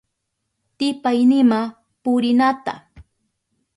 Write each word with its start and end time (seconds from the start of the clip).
Tipaynima 0.77 1.59
purinata, 2.03 2.73